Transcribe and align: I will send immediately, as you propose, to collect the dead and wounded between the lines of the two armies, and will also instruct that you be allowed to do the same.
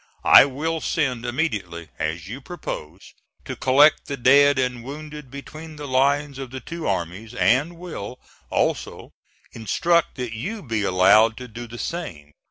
I 0.25 0.45
will 0.45 0.81
send 0.81 1.27
immediately, 1.27 1.89
as 1.99 2.27
you 2.27 2.41
propose, 2.41 3.13
to 3.45 3.55
collect 3.55 4.07
the 4.07 4.17
dead 4.17 4.57
and 4.57 4.83
wounded 4.83 5.29
between 5.29 5.75
the 5.75 5.87
lines 5.87 6.39
of 6.39 6.49
the 6.49 6.59
two 6.59 6.87
armies, 6.87 7.35
and 7.35 7.77
will 7.77 8.17
also 8.49 9.11
instruct 9.51 10.15
that 10.15 10.33
you 10.33 10.63
be 10.63 10.81
allowed 10.81 11.37
to 11.37 11.47
do 11.47 11.67
the 11.67 11.77
same. 11.77 12.31